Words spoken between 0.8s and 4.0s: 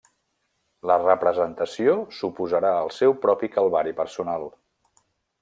La representació suposarà el seu propi calvari